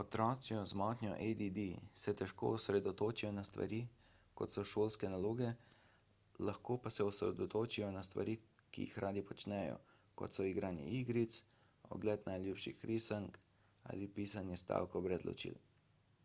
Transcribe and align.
otroci 0.00 0.54
z 0.70 0.76
motnjo 0.80 1.10
add 1.26 1.42
se 2.04 2.14
težko 2.20 2.48
osredotočijo 2.54 3.30
na 3.36 3.44
stvari 3.48 3.78
kot 4.40 4.56
so 4.58 4.64
šolske 4.70 5.10
naloge 5.12 5.52
lahko 6.50 6.78
pa 6.88 6.92
se 6.96 7.06
osredotočijo 7.12 7.92
na 7.98 8.02
stvari 8.08 8.36
ki 8.48 8.88
jih 8.88 8.98
radi 9.06 9.24
počnejo 9.30 9.78
kot 10.24 10.40
so 10.40 10.48
igranje 10.56 10.90
igric 11.02 11.40
ogled 12.00 12.28
najljubših 12.32 12.86
risank 12.92 13.40
ali 13.94 14.12
pisanje 14.20 14.62
stavkov 14.66 15.08
brez 15.10 15.28
ločil 15.32 15.64